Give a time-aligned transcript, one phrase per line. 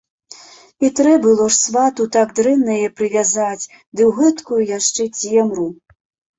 [0.87, 5.71] І трэ было ж свату так дрэнна яе прывязаць, ды ў гэткую яшчэ цемру.